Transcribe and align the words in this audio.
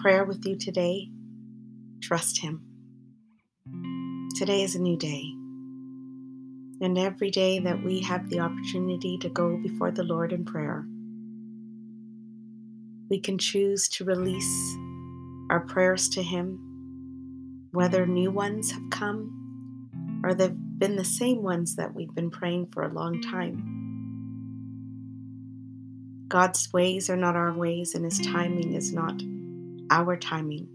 prayer 0.00 0.24
with 0.24 0.46
you 0.46 0.56
today. 0.56 1.10
Trust 2.00 2.40
Him. 2.40 2.62
Today 4.38 4.62
is 4.62 4.74
a 4.74 4.80
new 4.80 4.96
day. 4.96 5.24
And 6.80 6.96
every 6.96 7.30
day 7.30 7.58
that 7.58 7.84
we 7.84 8.00
have 8.00 8.30
the 8.30 8.40
opportunity 8.40 9.18
to 9.18 9.28
go 9.28 9.58
before 9.58 9.90
the 9.90 10.02
Lord 10.02 10.32
in 10.32 10.46
prayer, 10.46 10.86
we 13.10 13.20
can 13.20 13.36
choose 13.36 13.90
to 13.90 14.06
release 14.06 14.74
our 15.50 15.60
prayers 15.60 16.08
to 16.10 16.22
Him, 16.22 17.68
whether 17.72 18.06
new 18.06 18.30
ones 18.30 18.70
have 18.70 18.88
come 18.90 20.22
or 20.24 20.32
they've 20.32 20.56
been 20.78 20.96
the 20.96 21.04
same 21.04 21.42
ones 21.42 21.76
that 21.76 21.94
we've 21.94 22.14
been 22.14 22.30
praying 22.30 22.68
for 22.72 22.84
a 22.84 22.94
long 22.94 23.20
time. 23.20 23.76
God's 26.28 26.72
ways 26.72 27.10
are 27.10 27.16
not 27.16 27.36
our 27.36 27.52
ways, 27.52 27.94
and 27.94 28.06
His 28.06 28.18
timing 28.18 28.72
is 28.72 28.94
not 28.94 29.20
our 29.90 30.16
timing. 30.16 30.68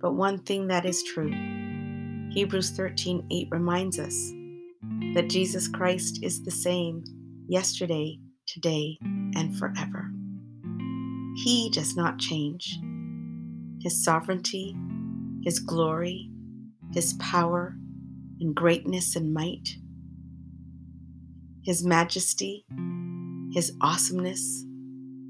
But 0.00 0.14
one 0.14 0.38
thing 0.38 0.68
that 0.68 0.86
is 0.86 1.02
true 1.02 1.32
Hebrews 2.30 2.70
13 2.70 3.26
8 3.30 3.48
reminds 3.50 3.98
us 3.98 4.32
that 5.14 5.28
Jesus 5.28 5.66
Christ 5.66 6.20
is 6.22 6.42
the 6.44 6.50
same 6.50 7.02
yesterday, 7.48 8.18
today, 8.46 8.98
and 9.02 9.56
forever. 9.58 10.10
He 11.42 11.70
does 11.72 11.96
not 11.96 12.18
change. 12.18 12.78
His 13.80 14.04
sovereignty, 14.04 14.76
His 15.42 15.58
glory, 15.58 16.30
His 16.92 17.14
power, 17.14 17.74
and 18.40 18.54
greatness 18.54 19.16
and 19.16 19.32
might, 19.32 19.68
His 21.64 21.84
majesty, 21.84 22.66
His 23.52 23.72
awesomeness, 23.80 24.64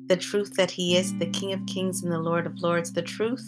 the 0.09 0.17
truth 0.17 0.55
that 0.55 0.71
He 0.71 0.97
is 0.97 1.17
the 1.19 1.31
King 1.31 1.53
of 1.53 1.67
Kings 1.67 2.03
and 2.03 2.11
the 2.11 2.19
Lord 2.19 2.47
of 2.47 2.61
Lords, 2.61 2.93
the 2.93 3.03
truth 3.03 3.47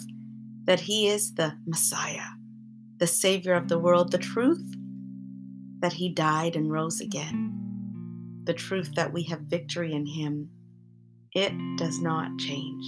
that 0.64 0.80
He 0.80 1.08
is 1.08 1.34
the 1.34 1.54
Messiah, 1.66 2.28
the 2.98 3.06
Savior 3.06 3.54
of 3.54 3.68
the 3.68 3.78
world, 3.78 4.12
the 4.12 4.18
truth 4.18 4.62
that 5.80 5.94
He 5.94 6.10
died 6.10 6.56
and 6.56 6.70
rose 6.70 7.00
again, 7.00 8.42
the 8.44 8.52
truth 8.52 8.94
that 8.94 9.12
we 9.12 9.22
have 9.24 9.40
victory 9.40 9.92
in 9.94 10.06
Him. 10.06 10.50
It 11.32 11.52
does 11.76 12.00
not 12.00 12.38
change. 12.38 12.84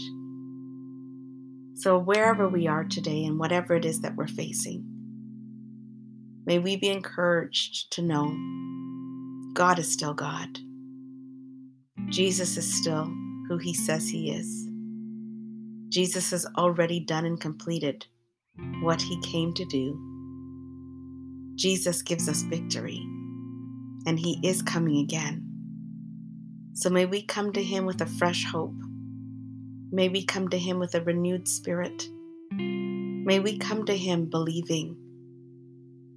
So, 1.74 1.98
wherever 1.98 2.48
we 2.48 2.66
are 2.66 2.84
today 2.84 3.24
and 3.24 3.38
whatever 3.38 3.74
it 3.74 3.84
is 3.84 4.02
that 4.02 4.16
we're 4.16 4.26
facing, 4.28 4.84
may 6.44 6.58
we 6.58 6.76
be 6.76 6.88
encouraged 6.88 7.90
to 7.92 8.02
know 8.02 8.36
God 9.54 9.78
is 9.78 9.90
still 9.90 10.14
God. 10.14 10.58
Jesus 12.08 12.56
is 12.56 12.80
still 12.80 13.10
who 13.48 13.58
he 13.58 13.74
says 13.74 14.08
he 14.08 14.30
is. 14.30 14.68
Jesus 15.88 16.30
has 16.30 16.46
already 16.56 17.00
done 17.00 17.26
and 17.26 17.40
completed 17.40 18.06
what 18.80 19.00
he 19.00 19.20
came 19.20 19.52
to 19.54 19.64
do. 19.66 19.98
Jesus 21.54 22.02
gives 22.02 22.28
us 22.28 22.42
victory, 22.42 23.00
and 24.06 24.18
he 24.18 24.40
is 24.42 24.62
coming 24.62 24.98
again. 24.98 25.46
So 26.74 26.88
may 26.88 27.06
we 27.06 27.22
come 27.22 27.52
to 27.52 27.62
him 27.62 27.84
with 27.84 28.00
a 28.00 28.06
fresh 28.06 28.44
hope. 28.46 28.74
May 29.90 30.08
we 30.08 30.24
come 30.24 30.48
to 30.48 30.58
him 30.58 30.78
with 30.78 30.94
a 30.94 31.02
renewed 31.02 31.46
spirit. 31.46 32.08
May 32.52 33.40
we 33.40 33.58
come 33.58 33.84
to 33.84 33.96
him 33.96 34.30
believing 34.30 34.96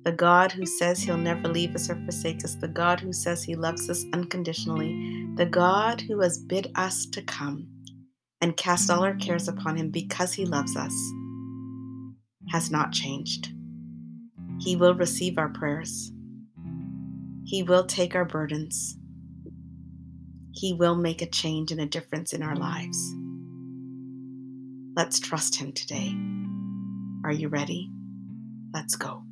the 0.05 0.11
God 0.11 0.51
who 0.51 0.65
says 0.65 1.01
he'll 1.01 1.17
never 1.17 1.47
leave 1.47 1.75
us 1.75 1.89
or 1.89 1.95
forsake 1.95 2.45
us, 2.45 2.55
the 2.55 2.67
God 2.67 2.99
who 2.99 3.11
says 3.11 3.43
he 3.43 3.55
loves 3.55 3.89
us 3.89 4.05
unconditionally, 4.13 5.27
the 5.35 5.47
God 5.47 5.99
who 5.99 6.21
has 6.21 6.37
bid 6.37 6.71
us 6.75 7.07
to 7.07 7.23
come 7.23 7.67
and 8.39 8.55
cast 8.55 8.91
all 8.91 9.03
our 9.03 9.15
cares 9.15 9.47
upon 9.47 9.75
him 9.75 9.89
because 9.89 10.31
he 10.31 10.45
loves 10.45 10.77
us, 10.77 10.93
has 12.49 12.69
not 12.69 12.91
changed. 12.91 13.51
He 14.59 14.75
will 14.75 14.93
receive 14.93 15.39
our 15.39 15.49
prayers. 15.49 16.11
He 17.43 17.63
will 17.63 17.85
take 17.85 18.15
our 18.15 18.25
burdens. 18.25 18.97
He 20.51 20.71
will 20.73 20.95
make 20.95 21.21
a 21.21 21.29
change 21.29 21.71
and 21.71 21.81
a 21.81 21.85
difference 21.85 22.31
in 22.31 22.41
our 22.41 22.55
lives. 22.55 23.13
Let's 24.95 25.19
trust 25.19 25.55
Him 25.55 25.73
today. 25.73 26.15
Are 27.25 27.33
you 27.33 27.49
ready? 27.49 27.91
Let's 28.73 28.95
go. 28.95 29.23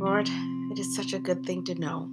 Lord, 0.00 0.28
it 0.70 0.78
is 0.78 0.94
such 0.94 1.12
a 1.12 1.18
good 1.18 1.44
thing 1.44 1.64
to 1.64 1.74
know 1.74 2.08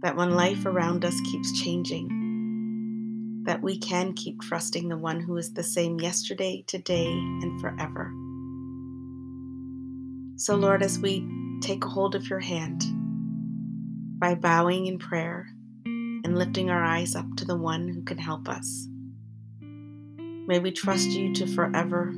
that 0.00 0.16
when 0.16 0.30
life 0.30 0.64
around 0.64 1.04
us 1.04 1.20
keeps 1.20 1.60
changing, 1.60 3.44
that 3.44 3.62
we 3.62 3.78
can 3.78 4.14
keep 4.14 4.40
trusting 4.40 4.88
the 4.88 4.96
one 4.96 5.20
who 5.20 5.36
is 5.36 5.52
the 5.52 5.62
same 5.62 6.00
yesterday, 6.00 6.64
today, 6.66 7.08
and 7.10 7.60
forever. 7.60 8.10
So, 10.36 10.54
Lord, 10.54 10.82
as 10.82 10.98
we 10.98 11.28
take 11.60 11.84
hold 11.84 12.14
of 12.14 12.30
your 12.30 12.40
hand 12.40 12.82
by 14.18 14.34
bowing 14.34 14.86
in 14.86 14.98
prayer 14.98 15.48
and 15.84 16.38
lifting 16.38 16.70
our 16.70 16.82
eyes 16.82 17.14
up 17.14 17.26
to 17.36 17.44
the 17.44 17.58
one 17.58 17.88
who 17.88 18.02
can 18.02 18.16
help 18.16 18.48
us, 18.48 18.88
may 19.60 20.60
we 20.60 20.70
trust 20.70 21.10
you 21.10 21.34
to 21.34 21.46
forever 21.46 22.14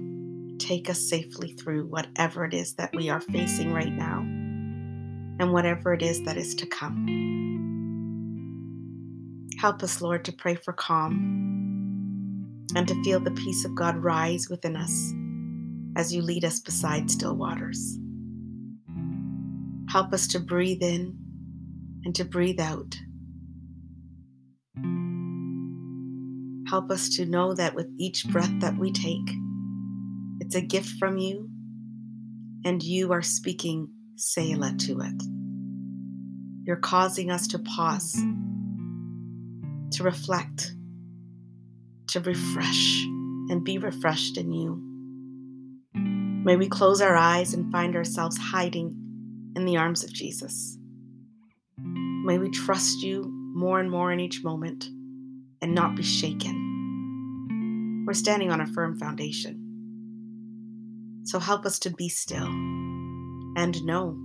take 0.61 0.91
us 0.91 1.09
safely 1.09 1.55
through 1.55 1.87
whatever 1.87 2.45
it 2.45 2.55
is 2.55 2.75
that 2.75 2.95
we 2.95 3.09
are 3.09 3.21
facing 3.21 3.73
right 3.73 3.93
now 3.93 4.21
and 5.41 5.53
whatever 5.53 5.95
it 5.95 6.03
is 6.03 6.23
that 6.25 6.37
is 6.37 6.55
to 6.57 6.67
come. 6.67 7.07
Help 9.59 9.83
us, 9.83 10.01
Lord, 10.01 10.25
to 10.27 10.33
pray 10.33 10.55
for 10.55 10.73
calm 10.73 12.67
and 12.77 12.87
to 12.87 13.03
feel 13.03 13.21
the 13.21 13.31
peace 13.33 13.65
of 13.65 13.75
God 13.75 13.97
rise 13.97 14.49
within 14.49 14.77
us 14.77 15.13
as 15.97 16.15
you 16.15 16.23
lead 16.23 16.45
us 16.45 16.61
beside 16.61 17.11
still 17.11 17.35
waters. 17.37 17.99
Help 19.91 20.13
us 20.13 20.29
to 20.29 20.39
breathe 20.39 20.83
in 20.83 21.17
and 22.05 22.15
to 22.15 22.25
breathe 22.25 22.61
out. 22.61 22.97
Help 26.69 26.91
us 26.91 27.09
to 27.17 27.27
know 27.27 27.53
that 27.55 27.75
with 27.75 27.89
each 27.99 28.29
breath 28.29 28.53
that 28.61 28.77
we 28.79 28.93
take, 28.93 29.29
it's 30.51 30.57
a 30.57 30.61
gift 30.61 30.99
from 30.99 31.17
you, 31.17 31.49
and 32.65 32.83
you 32.83 33.13
are 33.13 33.23
speaking 33.23 33.89
Selah 34.17 34.75
to 34.79 35.01
it. 35.01 35.23
You're 36.65 36.75
causing 36.75 37.31
us 37.31 37.47
to 37.47 37.61
pause, 37.61 38.21
to 39.93 40.03
reflect, 40.03 40.75
to 42.09 42.19
refresh, 42.19 43.05
and 43.49 43.65
be 43.65 43.79
refreshed 43.79 44.39
in 44.39 44.51
you. 44.51 44.83
May 45.95 46.57
we 46.57 46.69
close 46.69 47.01
our 47.01 47.15
eyes 47.15 47.55
and 47.55 47.71
find 47.71 47.95
ourselves 47.95 48.37
hiding 48.37 49.53
in 49.55 49.67
the 49.67 49.77
arms 49.77 50.03
of 50.03 50.13
Jesus. 50.13 50.77
May 51.79 52.39
we 52.39 52.51
trust 52.51 53.05
you 53.05 53.31
more 53.55 53.79
and 53.79 53.89
more 53.89 54.11
in 54.11 54.19
each 54.19 54.43
moment 54.43 54.89
and 55.63 55.77
not 55.77 55.95
be 55.95 56.03
shaken. 56.03 58.03
We're 58.05 58.15
standing 58.15 58.51
on 58.51 58.61
a 58.61 58.67
firm 58.67 58.99
foundation. 58.99 59.60
So 61.25 61.39
help 61.39 61.67
us 61.67 61.79
to 61.81 61.91
be 61.91 62.09
still 62.09 62.47
and 63.57 63.85
know 63.85 64.17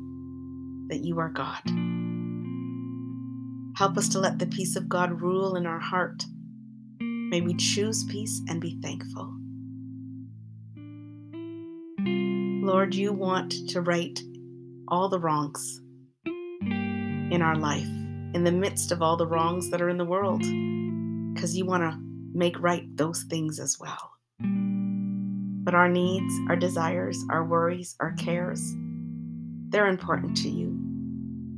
that 0.87 1.03
you 1.03 1.19
are 1.19 1.29
God. 1.29 1.61
Help 3.77 3.97
us 3.97 4.07
to 4.09 4.19
let 4.19 4.39
the 4.39 4.47
peace 4.47 4.75
of 4.75 4.87
God 4.87 5.21
rule 5.21 5.55
in 5.55 5.65
our 5.65 5.79
heart. 5.79 6.23
May 6.99 7.41
we 7.41 7.55
choose 7.55 8.05
peace 8.05 8.41
and 8.47 8.61
be 8.61 8.79
thankful. 8.81 9.33
Lord, 12.65 12.95
you 12.95 13.13
want 13.13 13.53
to 13.69 13.81
right 13.81 14.19
all 14.87 15.09
the 15.09 15.19
wrongs 15.19 15.81
in 16.25 17.41
our 17.41 17.55
life, 17.55 17.87
in 18.33 18.43
the 18.43 18.51
midst 18.51 18.91
of 18.91 19.01
all 19.01 19.17
the 19.17 19.27
wrongs 19.27 19.69
that 19.71 19.81
are 19.81 19.89
in 19.89 19.97
the 19.97 20.05
world, 20.05 20.41
because 21.33 21.57
you 21.57 21.65
want 21.65 21.83
to 21.83 21.99
make 22.33 22.59
right 22.59 22.85
those 22.95 23.23
things 23.23 23.59
as 23.59 23.77
well. 23.79 24.11
But 25.65 25.73
our 25.73 25.89
needs, 25.89 26.33
our 26.47 26.55
desires, 26.55 27.17
our 27.29 27.43
worries, 27.43 27.95
our 27.99 28.13
cares, 28.13 28.61
they're 29.69 29.87
important 29.87 30.37
to 30.37 30.49
you. 30.49 30.79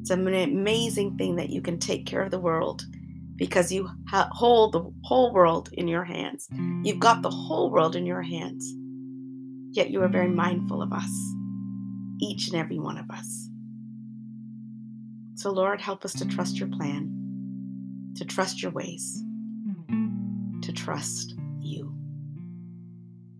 It's 0.01 0.09
an 0.09 0.25
amazing 0.25 1.17
thing 1.17 1.35
that 1.35 1.49
you 1.49 1.61
can 1.61 1.77
take 1.77 2.05
care 2.05 2.21
of 2.21 2.31
the 2.31 2.39
world 2.39 2.83
because 3.35 3.71
you 3.71 3.89
hold 4.09 4.71
the 4.71 4.91
whole 5.03 5.33
world 5.33 5.69
in 5.73 5.89
your 5.89 6.05
hands. 6.05 6.47
You've 6.83 6.99
got 6.99 7.21
the 7.21 7.29
whole 7.29 7.69
world 7.69 7.97
in 7.97 8.05
your 8.05 8.21
hands. 8.21 8.73
Yet 9.71 9.89
you 9.89 10.01
are 10.01 10.07
very 10.07 10.29
mindful 10.29 10.81
of 10.81 10.93
us, 10.93 11.11
each 12.21 12.47
and 12.47 12.55
every 12.55 12.79
one 12.79 12.97
of 12.97 13.11
us. 13.11 13.49
So, 15.35 15.51
Lord, 15.51 15.81
help 15.81 16.05
us 16.05 16.13
to 16.13 16.25
trust 16.25 16.57
your 16.57 16.69
plan, 16.69 17.11
to 18.15 18.23
trust 18.23 18.63
your 18.63 18.71
ways, 18.71 19.21
to 20.61 20.71
trust 20.71 21.35
you. 21.59 21.96